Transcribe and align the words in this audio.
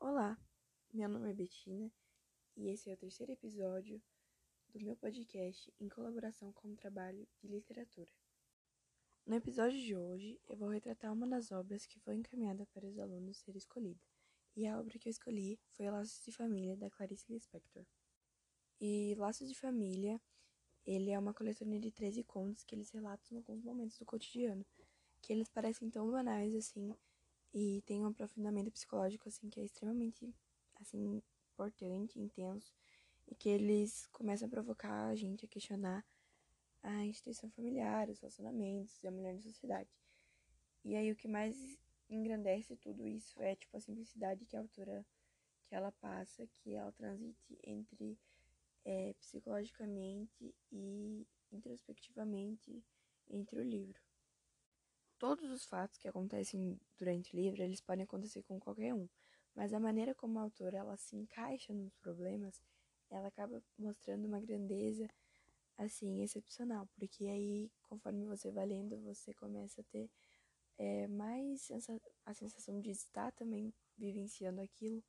Olá, 0.00 0.38
meu 0.94 1.10
nome 1.10 1.30
é 1.30 1.34
Betina 1.34 1.92
e 2.56 2.70
esse 2.70 2.88
é 2.88 2.94
o 2.94 2.96
terceiro 2.96 3.32
episódio 3.32 4.02
do 4.70 4.80
meu 4.80 4.96
podcast 4.96 5.70
em 5.78 5.90
colaboração 5.90 6.54
com 6.54 6.68
o 6.68 6.74
trabalho 6.74 7.28
de 7.42 7.48
literatura. 7.48 8.08
No 9.26 9.34
episódio 9.34 9.78
de 9.78 9.94
hoje, 9.94 10.40
eu 10.48 10.56
vou 10.56 10.70
retratar 10.70 11.12
uma 11.12 11.28
das 11.28 11.52
obras 11.52 11.84
que 11.84 12.00
foi 12.00 12.14
encaminhada 12.14 12.64
para 12.72 12.88
os 12.88 12.98
alunos 12.98 13.40
ser 13.40 13.54
escolhida, 13.56 14.00
e 14.56 14.66
a 14.66 14.80
obra 14.80 14.98
que 14.98 15.06
eu 15.06 15.10
escolhi 15.10 15.60
foi 15.72 15.90
Laços 15.90 16.24
de 16.24 16.32
Família, 16.32 16.78
da 16.78 16.88
Clarice 16.88 17.30
Lispector. 17.30 17.84
E 18.80 19.14
Laços 19.18 19.50
de 19.50 19.54
Família, 19.54 20.18
ele 20.86 21.10
é 21.10 21.18
uma 21.18 21.34
coletânea 21.34 21.78
de 21.78 21.90
13 21.90 22.24
contos 22.24 22.64
que 22.64 22.74
eles 22.74 22.90
relatam 22.90 23.36
alguns 23.36 23.62
momentos 23.62 23.98
do 23.98 24.06
cotidiano, 24.06 24.64
que 25.24 25.32
eles 25.32 25.48
parecem 25.48 25.88
tão 25.88 26.10
banais 26.10 26.54
assim 26.54 26.94
e 27.52 27.82
tem 27.86 28.02
um 28.02 28.06
aprofundamento 28.06 28.70
psicológico 28.70 29.26
assim 29.26 29.48
que 29.48 29.58
é 29.58 29.64
extremamente 29.64 30.34
assim 30.80 31.22
importante, 31.54 32.20
intenso 32.20 32.74
e 33.26 33.34
que 33.34 33.48
eles 33.48 34.06
começam 34.12 34.46
a 34.46 34.50
provocar 34.50 35.06
a 35.06 35.14
gente 35.14 35.46
a 35.46 35.48
questionar 35.48 36.04
a 36.82 37.06
instituição 37.06 37.48
familiar, 37.50 38.10
os 38.10 38.20
relacionamentos 38.20 39.02
e 39.02 39.06
a 39.06 39.10
mulher 39.10 39.32
na 39.32 39.40
sociedade. 39.40 39.88
E 40.84 40.94
aí 40.94 41.10
o 41.10 41.16
que 41.16 41.26
mais 41.26 41.78
engrandece 42.10 42.76
tudo 42.76 43.06
isso 43.06 43.40
é 43.40 43.56
tipo 43.56 43.74
a 43.78 43.80
simplicidade 43.80 44.44
que 44.44 44.56
a 44.56 44.60
autora 44.60 45.06
que 45.66 45.74
ela 45.74 45.90
passa, 45.92 46.46
que 46.58 46.74
ela 46.74 46.92
transite 46.92 47.58
entre 47.62 48.18
é, 48.84 49.14
psicologicamente 49.14 50.54
e 50.70 51.26
introspectivamente 51.50 52.84
entre 53.30 53.58
o 53.58 53.62
livro. 53.62 53.98
Todos 55.18 55.50
os 55.50 55.64
fatos 55.64 55.96
que 55.96 56.08
acontecem 56.08 56.78
durante 56.98 57.34
o 57.34 57.36
livro, 57.36 57.62
eles 57.62 57.80
podem 57.80 58.04
acontecer 58.04 58.42
com 58.42 58.58
qualquer 58.58 58.92
um, 58.94 59.08
mas 59.54 59.72
a 59.72 59.80
maneira 59.80 60.14
como 60.14 60.38
a 60.38 60.42
autora 60.42 60.78
ela 60.78 60.96
se 60.96 61.16
encaixa 61.16 61.72
nos 61.72 61.94
problemas, 61.96 62.60
ela 63.10 63.28
acaba 63.28 63.62
mostrando 63.78 64.26
uma 64.26 64.40
grandeza 64.40 65.08
assim 65.76 66.22
excepcional, 66.22 66.88
porque 66.94 67.26
aí 67.26 67.70
conforme 67.82 68.24
você 68.26 68.50
vai 68.50 68.66
lendo, 68.66 69.00
você 69.00 69.32
começa 69.34 69.80
a 69.80 69.84
ter 69.84 70.10
é, 70.78 71.06
mais 71.06 71.68
a 72.26 72.34
sensação 72.34 72.80
de 72.80 72.90
estar 72.90 73.32
também 73.32 73.72
vivenciando 73.96 74.60
aquilo 74.60 75.02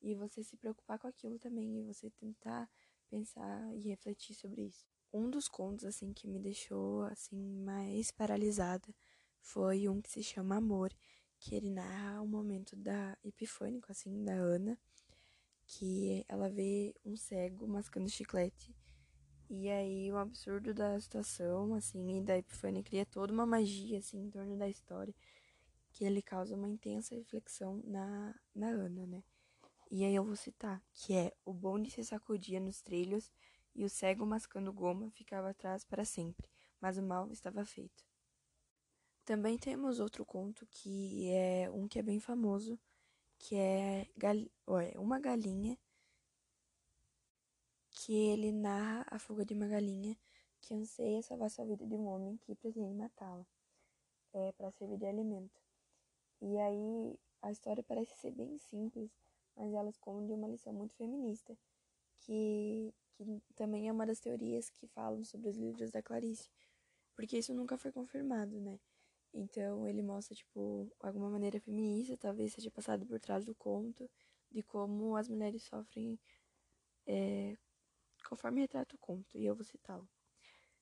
e 0.00 0.14
você 0.14 0.42
se 0.42 0.56
preocupar 0.56 0.98
com 0.98 1.06
aquilo 1.06 1.38
também 1.38 1.78
e 1.78 1.82
você 1.82 2.10
tentar 2.10 2.68
pensar 3.08 3.74
e 3.74 3.80
refletir 3.80 4.34
sobre 4.34 4.62
isso. 4.62 4.86
Um 5.12 5.28
dos 5.28 5.48
contos 5.48 5.84
assim 5.84 6.12
que 6.12 6.28
me 6.28 6.38
deixou 6.38 7.02
assim 7.02 7.36
mais 7.36 8.10
paralisada 8.10 8.94
foi 9.40 9.88
um 9.88 10.00
que 10.00 10.10
se 10.10 10.22
chama 10.22 10.56
Amor, 10.56 10.92
que 11.38 11.54
ele 11.54 11.70
narra 11.70 12.20
o 12.20 12.26
momento 12.26 12.76
da 12.76 13.16
epifânico, 13.24 13.90
assim, 13.90 14.24
da 14.24 14.34
Ana, 14.34 14.78
que 15.66 16.24
ela 16.28 16.48
vê 16.48 16.94
um 17.04 17.16
cego 17.16 17.66
mascando 17.66 18.08
chiclete. 18.08 18.74
E 19.48 19.68
aí 19.68 20.12
o 20.12 20.16
absurdo 20.16 20.72
da 20.72 20.98
situação, 21.00 21.74
assim, 21.74 22.18
e 22.18 22.22
da 22.22 22.38
Epifânia 22.38 22.84
cria 22.84 23.04
toda 23.04 23.32
uma 23.32 23.44
magia, 23.44 23.98
assim, 23.98 24.18
em 24.18 24.30
torno 24.30 24.56
da 24.56 24.68
história, 24.68 25.12
que 25.90 26.04
ele 26.04 26.22
causa 26.22 26.54
uma 26.54 26.68
intensa 26.68 27.16
reflexão 27.16 27.82
na, 27.84 28.32
na 28.54 28.68
Ana, 28.68 29.06
né? 29.06 29.24
E 29.90 30.04
aí 30.04 30.14
eu 30.14 30.24
vou 30.24 30.36
citar, 30.36 30.80
que 30.92 31.14
é 31.14 31.32
o 31.44 31.52
bonde 31.52 31.90
se 31.90 32.04
sacudia 32.04 32.60
nos 32.60 32.80
trilhos 32.80 33.28
e 33.74 33.84
o 33.84 33.90
cego 33.90 34.24
mascando 34.24 34.72
goma 34.72 35.10
ficava 35.10 35.50
atrás 35.50 35.84
para 35.84 36.04
sempre, 36.04 36.48
mas 36.80 36.96
o 36.96 37.02
mal 37.02 37.28
estava 37.32 37.64
feito. 37.64 38.04
Também 39.30 39.56
temos 39.56 40.00
outro 40.00 40.26
conto 40.26 40.66
que 40.66 41.30
é 41.30 41.70
um 41.70 41.86
que 41.86 42.00
é 42.00 42.02
bem 42.02 42.18
famoso, 42.18 42.76
que 43.38 43.54
é 43.54 44.08
gal... 44.16 44.34
uma 44.96 45.20
galinha 45.20 45.78
que 47.92 48.12
ele 48.12 48.50
narra 48.50 49.06
a 49.08 49.20
fuga 49.20 49.44
de 49.44 49.54
uma 49.54 49.68
galinha 49.68 50.18
que 50.60 50.74
anseia 50.74 51.22
salvar 51.22 51.48
sua 51.48 51.64
vida 51.64 51.86
de 51.86 51.94
um 51.94 52.08
homem 52.08 52.38
que 52.38 52.56
pretende 52.56 52.92
matá-la 52.92 53.46
é, 54.32 54.50
para 54.50 54.72
servir 54.72 54.98
de 54.98 55.06
alimento. 55.06 55.60
E 56.42 56.58
aí 56.58 57.16
a 57.40 57.52
história 57.52 57.84
parece 57.84 58.16
ser 58.16 58.32
bem 58.32 58.58
simples, 58.58 59.12
mas 59.54 59.72
ela 59.72 59.90
esconde 59.90 60.32
uma 60.32 60.48
lição 60.48 60.72
muito 60.72 60.96
feminista, 60.96 61.56
que, 62.18 62.92
que 63.12 63.40
também 63.54 63.88
é 63.88 63.92
uma 63.92 64.06
das 64.06 64.18
teorias 64.18 64.68
que 64.68 64.88
falam 64.88 65.22
sobre 65.22 65.50
os 65.50 65.56
livros 65.56 65.92
da 65.92 66.02
Clarice, 66.02 66.50
porque 67.14 67.38
isso 67.38 67.54
nunca 67.54 67.78
foi 67.78 67.92
confirmado, 67.92 68.60
né? 68.60 68.80
Então 69.32 69.86
ele 69.86 70.02
mostra, 70.02 70.34
tipo, 70.34 70.90
alguma 71.00 71.30
maneira 71.30 71.60
feminista, 71.60 72.16
talvez 72.16 72.52
seja 72.52 72.70
passado 72.70 73.06
por 73.06 73.20
trás 73.20 73.44
do 73.44 73.54
conto, 73.54 74.10
de 74.50 74.62
como 74.62 75.16
as 75.16 75.28
mulheres 75.28 75.62
sofrem 75.62 76.18
é, 77.06 77.56
conforme 78.28 78.60
retrata 78.60 78.94
o 78.94 78.98
conto, 78.98 79.38
e 79.38 79.46
eu 79.46 79.54
vou 79.54 79.64
citá-lo. 79.64 80.08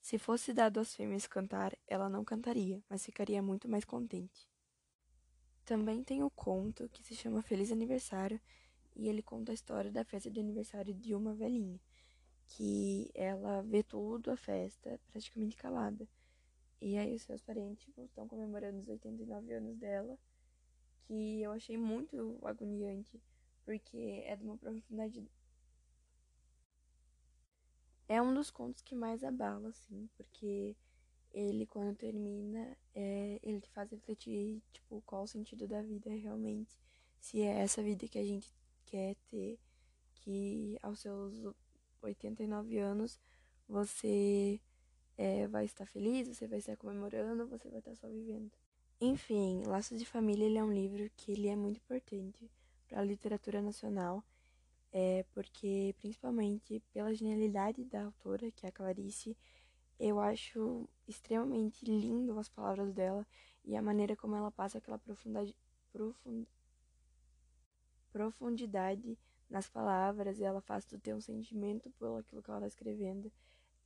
Se 0.00 0.18
fosse 0.18 0.52
dado 0.52 0.80
às 0.80 0.94
fêmeas 0.94 1.26
cantar, 1.26 1.76
ela 1.86 2.08
não 2.08 2.24
cantaria, 2.24 2.82
mas 2.88 3.04
ficaria 3.04 3.40
muito 3.40 3.68
mais 3.68 3.84
contente. 3.84 4.48
Também 5.64 6.02
tem 6.02 6.24
o 6.24 6.30
conto 6.30 6.88
que 6.88 7.04
se 7.04 7.14
chama 7.14 7.40
Feliz 7.42 7.70
Aniversário, 7.70 8.40
e 8.96 9.08
ele 9.08 9.22
conta 9.22 9.52
a 9.52 9.54
história 9.54 9.90
da 9.90 10.04
festa 10.04 10.30
de 10.30 10.40
aniversário 10.40 10.92
de 10.92 11.14
uma 11.14 11.32
velhinha, 11.32 11.80
que 12.46 13.10
ela 13.14 13.62
vê 13.62 13.82
tudo 13.84 14.30
a 14.30 14.36
festa 14.36 15.00
praticamente 15.06 15.56
calada 15.56 16.06
e 16.82 16.98
aí 16.98 17.14
os 17.14 17.22
seus 17.22 17.40
parentes 17.40 17.84
tipo, 17.84 18.02
estão 18.04 18.26
comemorando 18.26 18.80
os 18.80 18.88
89 18.88 19.52
anos 19.52 19.76
dela, 19.76 20.18
que 21.04 21.40
eu 21.40 21.52
achei 21.52 21.78
muito 21.78 22.40
agoniante, 22.42 23.22
porque 23.64 24.24
é 24.26 24.34
de 24.34 24.42
uma 24.42 24.58
profundidade. 24.58 25.24
É 28.08 28.20
um 28.20 28.34
dos 28.34 28.50
contos 28.50 28.82
que 28.82 28.96
mais 28.96 29.22
abala, 29.22 29.68
assim, 29.68 30.10
porque 30.16 30.76
ele, 31.32 31.66
quando 31.66 31.96
termina, 31.96 32.76
é, 32.92 33.38
ele 33.44 33.60
te 33.60 33.70
faz 33.70 33.88
refletir, 33.92 34.60
tipo, 34.72 35.00
qual 35.06 35.22
o 35.22 35.28
sentido 35.28 35.68
da 35.68 35.82
vida 35.82 36.10
realmente. 36.10 36.76
Se 37.20 37.40
é 37.42 37.60
essa 37.60 37.80
vida 37.80 38.08
que 38.08 38.18
a 38.18 38.24
gente 38.24 38.52
quer 38.86 39.14
ter, 39.30 39.56
que 40.16 40.76
aos 40.82 40.98
seus 40.98 41.32
89 42.02 42.76
anos 42.78 43.20
você 43.68 44.60
é, 45.22 45.46
vai 45.46 45.64
estar 45.64 45.86
feliz, 45.86 46.26
você 46.26 46.48
vai 46.48 46.58
estar 46.58 46.76
comemorando, 46.76 47.46
você 47.46 47.68
vai 47.68 47.78
estar 47.78 47.94
só 47.94 48.08
vivendo. 48.08 48.50
Enfim, 49.00 49.62
Laços 49.64 50.00
de 50.00 50.04
Família 50.04 50.46
ele 50.46 50.58
é 50.58 50.64
um 50.64 50.72
livro 50.72 51.08
que 51.16 51.30
ele 51.30 51.46
é 51.46 51.54
muito 51.54 51.76
importante 51.76 52.50
para 52.88 52.98
a 52.98 53.04
literatura 53.04 53.62
nacional, 53.62 54.24
é, 54.92 55.24
porque 55.32 55.94
principalmente 55.98 56.82
pela 56.92 57.14
genialidade 57.14 57.84
da 57.84 58.06
autora, 58.06 58.50
que 58.50 58.66
é 58.66 58.68
a 58.68 58.72
Clarice, 58.72 59.36
eu 59.96 60.18
acho 60.18 60.88
extremamente 61.06 61.84
lindo 61.84 62.36
as 62.36 62.48
palavras 62.48 62.92
dela 62.92 63.24
e 63.64 63.76
a 63.76 63.82
maneira 63.82 64.16
como 64.16 64.34
ela 64.34 64.50
passa 64.50 64.78
aquela 64.78 64.98
profundidade, 64.98 65.54
profund, 65.92 66.48
profundidade 68.10 69.16
nas 69.48 69.68
palavras 69.68 70.40
e 70.40 70.44
ela 70.44 70.60
faz 70.60 70.84
tu 70.84 70.98
ter 70.98 71.14
um 71.14 71.20
sentimento 71.20 71.90
por 71.92 72.18
aquilo 72.18 72.42
que 72.42 72.50
ela 72.50 72.58
está 72.58 72.66
escrevendo. 72.66 73.30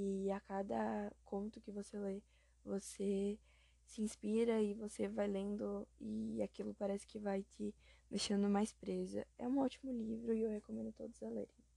E 0.00 0.30
a 0.30 0.38
cada 0.38 1.12
conto 1.24 1.60
que 1.60 1.72
você 1.72 1.98
lê, 1.98 2.22
você 2.64 3.36
se 3.84 4.00
inspira 4.00 4.62
e 4.62 4.72
você 4.72 5.08
vai 5.08 5.26
lendo 5.26 5.88
e 6.00 6.40
aquilo 6.40 6.72
parece 6.72 7.04
que 7.04 7.18
vai 7.18 7.42
te 7.42 7.74
deixando 8.08 8.48
mais 8.48 8.72
presa. 8.72 9.26
É 9.36 9.48
um 9.48 9.58
ótimo 9.58 9.90
livro 9.90 10.32
e 10.32 10.42
eu 10.42 10.50
recomendo 10.50 10.92
todos 10.92 11.20
a 11.20 11.28
lerem. 11.28 11.67